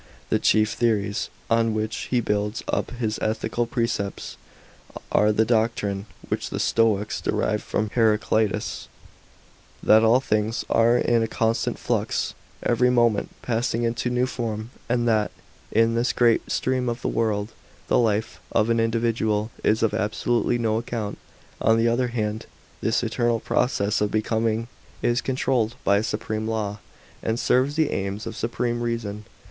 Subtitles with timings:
[0.29, 4.35] The chief theories on which he builds up his ethical precepts
[5.11, 8.87] are the doctrine (which the Stoics derived from Heraclitus),
[9.83, 12.33] that all things are in a constant flux,
[12.63, 15.29] every moment passing into some new form, and that,
[15.71, 17.49] in this great stream of the world,
[17.87, 21.19] the life of an individual is of absolutely no account.
[21.61, 22.47] On the other hand,
[22.81, 24.67] this eternal process of Becoming
[25.03, 26.79] is controlled by a supreme law,
[27.21, 29.25] and serves the aims of supreme Reason.